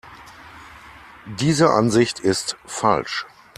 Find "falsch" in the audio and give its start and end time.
2.65-3.27